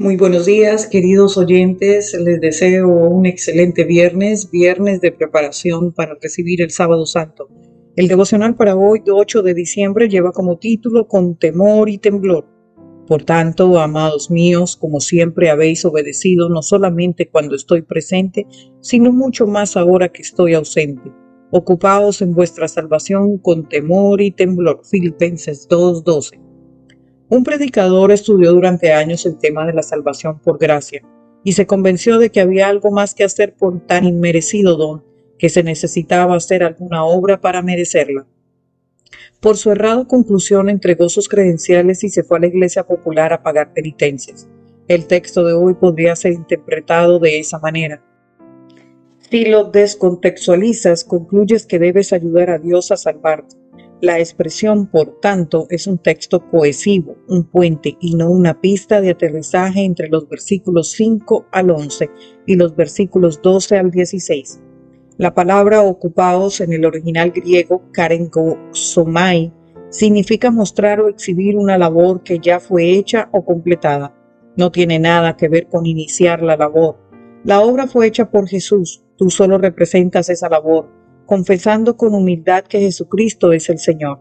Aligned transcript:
Muy 0.00 0.16
buenos 0.16 0.46
días, 0.46 0.86
queridos 0.86 1.36
oyentes. 1.36 2.14
Les 2.14 2.40
deseo 2.40 2.88
un 2.88 3.26
excelente 3.26 3.82
viernes, 3.82 4.48
viernes 4.48 5.00
de 5.00 5.10
preparación 5.10 5.92
para 5.92 6.16
recibir 6.22 6.62
el 6.62 6.70
sábado 6.70 7.04
santo. 7.04 7.48
El 7.96 8.06
devocional 8.06 8.54
para 8.54 8.76
hoy, 8.76 9.02
8 9.10 9.42
de 9.42 9.54
diciembre, 9.54 10.08
lleva 10.08 10.30
como 10.30 10.56
título 10.56 11.08
Con 11.08 11.36
temor 11.36 11.88
y 11.88 11.98
temblor. 11.98 12.46
Por 13.08 13.24
tanto, 13.24 13.80
amados 13.80 14.30
míos, 14.30 14.76
como 14.76 15.00
siempre 15.00 15.50
habéis 15.50 15.84
obedecido, 15.84 16.48
no 16.48 16.62
solamente 16.62 17.28
cuando 17.28 17.56
estoy 17.56 17.82
presente, 17.82 18.46
sino 18.80 19.12
mucho 19.12 19.48
más 19.48 19.76
ahora 19.76 20.10
que 20.10 20.22
estoy 20.22 20.54
ausente. 20.54 21.10
Ocupaos 21.50 22.22
en 22.22 22.34
vuestra 22.34 22.68
salvación 22.68 23.38
con 23.38 23.68
temor 23.68 24.20
y 24.20 24.30
temblor. 24.30 24.82
Filipenses 24.88 25.66
2:12. 25.68 26.47
Un 27.30 27.44
predicador 27.44 28.10
estudió 28.10 28.52
durante 28.52 28.94
años 28.94 29.26
el 29.26 29.36
tema 29.36 29.66
de 29.66 29.74
la 29.74 29.82
salvación 29.82 30.38
por 30.38 30.58
gracia 30.58 31.02
y 31.44 31.52
se 31.52 31.66
convenció 31.66 32.18
de 32.18 32.30
que 32.30 32.40
había 32.40 32.68
algo 32.68 32.90
más 32.90 33.14
que 33.14 33.22
hacer 33.22 33.54
por 33.54 33.86
tan 33.86 34.06
inmerecido 34.06 34.76
don, 34.76 35.04
que 35.38 35.50
se 35.50 35.62
necesitaba 35.62 36.34
hacer 36.34 36.62
alguna 36.62 37.04
obra 37.04 37.38
para 37.38 37.60
merecerla. 37.60 38.26
Por 39.40 39.58
su 39.58 39.70
errada 39.70 40.06
conclusión 40.06 40.70
entregó 40.70 41.10
sus 41.10 41.28
credenciales 41.28 42.02
y 42.02 42.08
se 42.08 42.22
fue 42.22 42.38
a 42.38 42.40
la 42.40 42.46
iglesia 42.46 42.86
popular 42.86 43.34
a 43.34 43.42
pagar 43.42 43.74
penitencias. 43.74 44.48
El 44.88 45.06
texto 45.06 45.44
de 45.44 45.52
hoy 45.52 45.74
podría 45.74 46.16
ser 46.16 46.32
interpretado 46.32 47.18
de 47.18 47.40
esa 47.40 47.58
manera. 47.58 48.02
Si 49.30 49.44
lo 49.44 49.64
descontextualizas, 49.64 51.04
concluyes 51.04 51.66
que 51.66 51.78
debes 51.78 52.14
ayudar 52.14 52.48
a 52.48 52.58
Dios 52.58 52.90
a 52.90 52.96
salvarte 52.96 53.57
la 54.00 54.20
expresión, 54.20 54.86
por 54.86 55.18
tanto, 55.20 55.66
es 55.70 55.88
un 55.88 55.98
texto 55.98 56.48
cohesivo, 56.50 57.16
un 57.26 57.44
puente 57.44 57.96
y 58.00 58.14
no 58.14 58.30
una 58.30 58.60
pista 58.60 59.00
de 59.00 59.10
aterrizaje 59.10 59.80
entre 59.82 60.08
los 60.08 60.28
versículos 60.28 60.92
5 60.92 61.46
al 61.50 61.70
11 61.70 62.08
y 62.46 62.54
los 62.54 62.76
versículos 62.76 63.42
12 63.42 63.76
al 63.76 63.90
16. 63.90 64.60
La 65.16 65.34
palabra 65.34 65.82
ocupaos 65.82 66.60
en 66.60 66.72
el 66.72 66.84
original 66.84 67.32
griego 67.32 67.82
karengosomai 67.92 69.52
significa 69.90 70.52
mostrar 70.52 71.00
o 71.00 71.08
exhibir 71.08 71.56
una 71.56 71.76
labor 71.76 72.22
que 72.22 72.38
ya 72.38 72.60
fue 72.60 72.90
hecha 72.90 73.28
o 73.32 73.44
completada. 73.44 74.14
No 74.56 74.70
tiene 74.70 75.00
nada 75.00 75.36
que 75.36 75.48
ver 75.48 75.66
con 75.66 75.86
iniciar 75.86 76.40
la 76.42 76.56
labor. 76.56 76.98
La 77.42 77.62
obra 77.62 77.88
fue 77.88 78.06
hecha 78.06 78.30
por 78.30 78.46
Jesús, 78.46 79.02
tú 79.16 79.28
solo 79.30 79.58
representas 79.58 80.28
esa 80.28 80.48
labor 80.48 80.97
confesando 81.28 81.98
con 81.98 82.14
humildad 82.14 82.64
que 82.64 82.80
Jesucristo 82.80 83.52
es 83.52 83.68
el 83.68 83.78
Señor. 83.78 84.18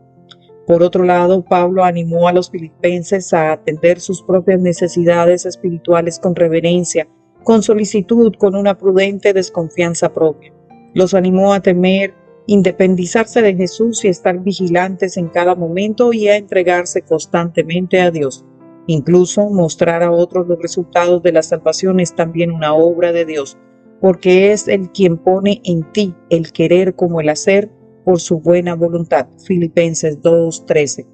Por 0.68 0.84
otro 0.84 1.06
lado, 1.06 1.46
Pablo 1.46 1.86
animó 1.86 2.28
a 2.28 2.34
los 2.34 2.52
filipenses 2.52 3.34
a 3.34 3.54
atender 3.54 4.02
sus 4.02 4.22
propias 4.24 4.60
necesidades 4.60 5.46
espirituales 5.46 6.20
con 6.20 6.36
reverencia, 6.36 7.08
con 7.46 7.64
solicitud, 7.64 8.34
con 8.38 8.58
una 8.58 8.78
prudente 8.78 9.32
desconfianza 9.32 10.12
propia. 10.12 10.54
Los 10.94 11.14
animó 11.14 11.54
a 11.54 11.62
temer, 11.62 12.14
independizarse 12.46 13.42
de 13.42 13.56
Jesús 13.56 14.04
y 14.04 14.10
estar 14.10 14.40
vigilantes 14.40 15.16
en 15.16 15.30
cada 15.30 15.56
momento 15.56 16.12
y 16.12 16.28
a 16.28 16.36
entregarse 16.36 17.04
constantemente 17.04 18.02
a 18.02 18.12
Dios. 18.12 18.44
Incluso 18.86 19.50
mostrar 19.50 20.04
a 20.04 20.12
otros 20.12 20.46
los 20.46 20.60
resultados 20.60 21.24
de 21.24 21.32
la 21.32 21.42
salvación 21.42 22.02
es 22.02 22.16
también 22.16 22.52
una 22.52 22.74
obra 22.74 23.14
de 23.14 23.24
Dios, 23.24 23.58
porque 24.02 24.52
es 24.52 24.68
el 24.68 24.92
quien 24.92 25.18
pone 25.18 25.62
en 25.64 25.84
ti 25.92 26.16
el 26.30 26.52
querer 26.52 26.96
como 26.96 27.22
el 27.22 27.30
hacer 27.30 27.72
por 28.06 28.20
su 28.20 28.40
buena 28.40 28.76
voluntad. 28.76 29.28
Filipenses 29.46 30.22
2:13. 30.22 31.08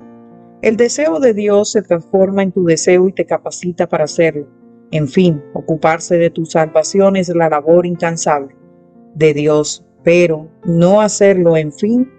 El 0.62 0.78
deseo 0.78 1.20
de 1.20 1.34
Dios 1.34 1.72
se 1.72 1.82
transforma 1.82 2.44
en 2.44 2.52
tu 2.52 2.64
deseo 2.66 3.10
y 3.10 3.14
te 3.14 3.26
capacita 3.26 3.88
para 3.90 4.06
hacerlo. 4.06 4.48
En 4.92 5.08
fin, 5.08 5.42
ocuparse 5.54 6.18
de 6.18 6.30
tu 6.30 6.46
salvación 6.46 7.16
es 7.16 7.30
la 7.30 7.50
labor 7.50 7.86
incansable 7.86 8.56
de 9.16 9.34
Dios, 9.34 9.84
pero 10.04 10.50
no 10.66 11.02
hacerlo, 11.02 11.58
en 11.58 11.72
fin, 11.72 12.10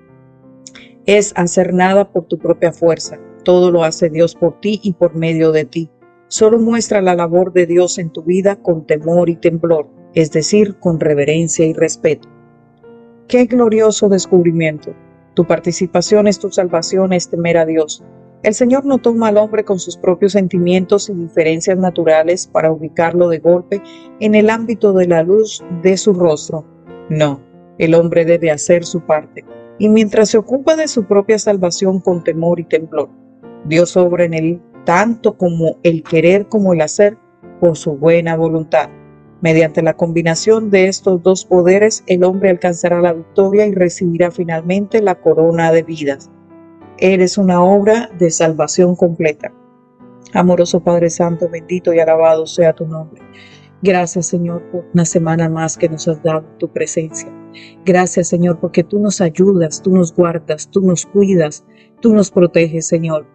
es 1.06 1.32
hacer 1.36 1.72
nada 1.72 2.10
por 2.10 2.24
tu 2.24 2.38
propia 2.38 2.72
fuerza. 2.72 3.18
Todo 3.44 3.70
lo 3.70 3.84
hace 3.84 4.10
Dios 4.10 4.34
por 4.34 4.60
ti 4.60 4.80
y 4.82 4.94
por 4.94 5.14
medio 5.14 5.52
de 5.52 5.64
ti. 5.64 5.90
Solo 6.36 6.58
muestra 6.58 7.00
la 7.00 7.14
labor 7.14 7.52
de 7.52 7.64
Dios 7.64 7.96
en 7.96 8.10
tu 8.10 8.24
vida 8.24 8.56
con 8.56 8.88
temor 8.88 9.30
y 9.30 9.36
temblor 9.36 9.86
es 10.14 10.32
decir, 10.32 10.74
con 10.80 10.98
reverencia 10.98 11.64
y 11.64 11.72
respeto. 11.72 12.28
Qué 13.28 13.44
glorioso 13.44 14.08
descubrimiento. 14.08 14.96
Tu 15.34 15.44
participación 15.44 16.26
es 16.26 16.40
tu 16.40 16.50
salvación, 16.50 17.12
es 17.12 17.30
temer 17.30 17.56
a 17.56 17.66
Dios. 17.66 18.02
El 18.42 18.52
Señor 18.54 18.84
no 18.84 18.98
toma 18.98 19.28
al 19.28 19.36
hombre 19.36 19.64
con 19.64 19.78
sus 19.78 19.96
propios 19.96 20.32
sentimientos 20.32 21.08
y 21.08 21.14
diferencias 21.14 21.78
naturales 21.78 22.48
para 22.48 22.72
ubicarlo 22.72 23.28
de 23.28 23.38
golpe 23.38 23.80
en 24.18 24.34
el 24.34 24.50
ámbito 24.50 24.92
de 24.92 25.06
la 25.06 25.22
luz 25.22 25.62
de 25.82 25.96
su 25.96 26.14
rostro. 26.14 26.64
No, 27.10 27.40
el 27.78 27.94
hombre 27.94 28.24
debe 28.24 28.50
hacer 28.50 28.84
su 28.84 29.02
parte, 29.02 29.44
y 29.78 29.88
mientras 29.88 30.30
se 30.30 30.38
ocupa 30.38 30.74
de 30.74 30.88
su 30.88 31.04
propia 31.04 31.38
salvación 31.38 32.00
con 32.00 32.24
temor 32.24 32.58
y 32.58 32.64
temblor, 32.64 33.08
Dios 33.66 33.96
obra 33.96 34.24
en 34.24 34.34
él 34.34 34.62
tanto 34.84 35.36
como 35.36 35.78
el 35.82 36.02
querer 36.02 36.48
como 36.48 36.72
el 36.72 36.80
hacer 36.80 37.18
por 37.60 37.76
su 37.76 37.96
buena 37.96 38.36
voluntad. 38.36 38.88
Mediante 39.40 39.82
la 39.82 39.94
combinación 39.94 40.70
de 40.70 40.88
estos 40.88 41.22
dos 41.22 41.44
poderes, 41.44 42.02
el 42.06 42.24
hombre 42.24 42.50
alcanzará 42.50 43.00
la 43.00 43.12
victoria 43.12 43.66
y 43.66 43.74
recibirá 43.74 44.30
finalmente 44.30 45.02
la 45.02 45.16
corona 45.16 45.70
de 45.70 45.82
vidas. 45.82 46.30
Eres 46.98 47.36
una 47.36 47.62
obra 47.62 48.10
de 48.18 48.30
salvación 48.30 48.96
completa. 48.96 49.52
Amoroso 50.32 50.80
Padre 50.80 51.10
Santo, 51.10 51.48
bendito 51.48 51.92
y 51.92 52.00
alabado 52.00 52.46
sea 52.46 52.72
tu 52.72 52.86
nombre. 52.86 53.20
Gracias 53.82 54.26
Señor 54.28 54.62
por 54.70 54.86
una 54.94 55.04
semana 55.04 55.48
más 55.50 55.76
que 55.76 55.90
nos 55.90 56.08
has 56.08 56.22
dado 56.22 56.42
tu 56.58 56.68
presencia. 56.68 57.30
Gracias 57.84 58.28
Señor 58.28 58.58
porque 58.58 58.82
tú 58.82 58.98
nos 58.98 59.20
ayudas, 59.20 59.82
tú 59.82 59.90
nos 59.90 60.14
guardas, 60.14 60.70
tú 60.70 60.80
nos 60.80 61.04
cuidas, 61.04 61.64
tú 62.00 62.14
nos 62.14 62.30
proteges 62.30 62.86
Señor. 62.86 63.26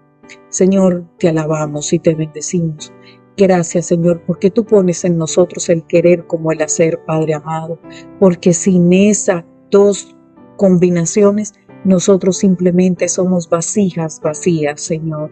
Señor, 0.49 1.05
te 1.17 1.29
alabamos 1.29 1.93
y 1.93 1.99
te 1.99 2.15
bendecimos. 2.15 2.93
Gracias, 3.37 3.85
Señor, 3.85 4.21
porque 4.27 4.51
tú 4.51 4.65
pones 4.65 5.05
en 5.05 5.17
nosotros 5.17 5.69
el 5.69 5.85
querer 5.85 6.27
como 6.27 6.51
el 6.51 6.61
hacer, 6.61 6.99
Padre 7.05 7.35
amado, 7.35 7.79
porque 8.19 8.53
sin 8.53 8.91
esas 8.91 9.45
dos 9.71 10.15
combinaciones, 10.57 11.53
nosotros 11.85 12.37
simplemente 12.37 13.07
somos 13.07 13.47
vasijas 13.47 14.19
vacías, 14.21 14.81
Señor. 14.81 15.31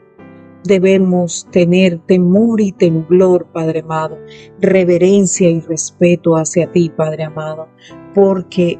Debemos 0.63 1.47
tener 1.51 1.99
temor 1.99 2.61
y 2.61 2.71
temblor, 2.71 3.47
Padre 3.51 3.81
amado, 3.81 4.17
reverencia 4.61 5.49
y 5.49 5.59
respeto 5.59 6.37
hacia 6.37 6.71
ti, 6.71 6.89
Padre 6.89 7.25
amado, 7.25 7.67
porque 8.15 8.79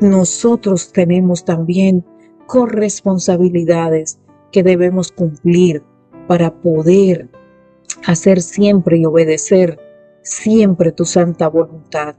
nosotros 0.00 0.92
tenemos 0.92 1.44
también 1.44 2.04
corresponsabilidades 2.46 4.18
que 4.52 4.62
debemos 4.62 5.10
cumplir 5.10 5.82
para 6.28 6.54
poder 6.60 7.28
hacer 8.06 8.40
siempre 8.40 8.98
y 8.98 9.06
obedecer 9.06 9.78
siempre 10.22 10.92
tu 10.92 11.04
santa 11.04 11.48
voluntad. 11.48 12.14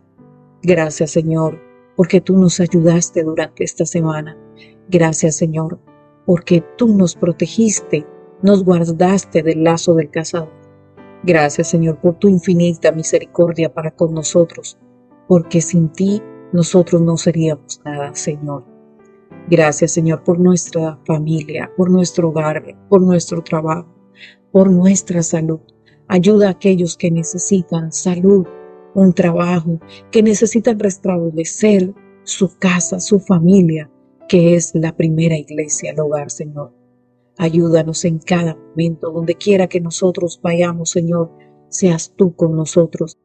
Gracias 0.61 1.11
Señor, 1.11 1.59
porque 1.95 2.21
tú 2.21 2.38
nos 2.38 2.59
ayudaste 2.59 3.23
durante 3.23 3.63
esta 3.63 3.85
semana. 3.85 4.38
Gracias 4.89 5.35
Señor, 5.35 5.79
porque 6.25 6.63
tú 6.77 6.88
nos 6.88 7.16
protegiste, 7.16 8.05
nos 8.41 8.63
guardaste 8.63 9.44
del 9.44 9.63
lazo 9.63 9.94
del 9.94 10.09
cazador. 10.09 10.51
Gracias 11.23 11.69
Señor 11.69 11.97
por 12.00 12.15
tu 12.15 12.27
infinita 12.27 12.91
misericordia 12.91 13.73
para 13.73 13.91
con 13.91 14.13
nosotros, 14.13 14.77
porque 15.27 15.61
sin 15.61 15.89
ti 15.89 16.21
nosotros 16.51 17.01
no 17.01 17.17
seríamos 17.17 17.81
nada, 17.85 18.13
Señor. 18.13 18.73
Gracias 19.50 19.92
Señor 19.92 20.24
por 20.24 20.40
nuestra 20.40 20.98
familia, 21.06 21.69
por 21.75 21.92
nuestro 21.92 22.30
hogar, 22.30 22.63
por 22.90 23.01
nuestro 23.01 23.44
trabajo, 23.44 23.94
por 24.51 24.72
nuestra 24.72 25.22
salud. 25.22 25.60
Ayuda 26.07 26.48
a 26.48 26.51
aquellos 26.51 26.95
que 26.95 27.12
necesitan 27.12 27.92
salud, 27.92 28.48
un 28.94 29.13
trabajo, 29.13 29.80
que 30.12 30.24
necesitan 30.24 30.80
restablecer 30.80 31.94
su 32.24 32.57
casa, 32.57 33.00
su 33.01 33.19
familia, 33.19 33.92
que 34.30 34.56
es 34.56 34.72
la 34.75 34.95
primera 34.95 35.38
iglesia, 35.38 35.92
el 35.92 36.00
hogar, 36.00 36.31
Señor. 36.31 36.74
Ayúdanos 37.38 38.06
en 38.06 38.19
cada 38.19 38.56
momento, 38.56 39.12
donde 39.12 39.36
quiera 39.36 39.68
que 39.68 39.81
nosotros 39.81 40.39
vayamos, 40.42 40.92
Señor, 40.92 41.31
seas 41.68 42.13
tú 42.16 42.36
con 42.36 42.56
nosotros. 42.56 43.18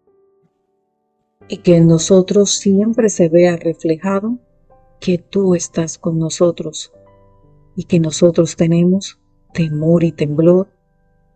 Y 1.49 1.59
que 1.59 1.77
en 1.77 1.87
nosotros 1.87 2.51
siempre 2.51 3.09
se 3.09 3.29
vea 3.29 3.57
reflejado 3.57 4.39
que 5.01 5.19
tú 5.19 5.55
estás 5.55 5.99
con 5.99 6.19
nosotros 6.19 6.93
y 7.77 7.85
que 7.85 8.01
nosotros 8.01 8.57
tenemos 8.57 9.21
temor 9.53 10.05
y 10.05 10.13
temblor 10.13 10.69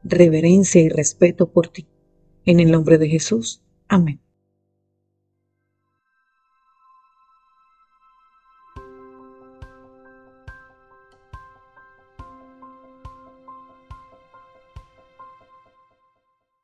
reverencia 0.05 0.81
y 0.81 0.89
respeto 0.89 1.51
por 1.51 1.69
ti. 1.69 1.87
En 2.45 2.61
el 2.61 2.71
nombre 2.71 2.99
de 2.99 3.09
Jesús. 3.09 3.63
Amén. 3.89 4.21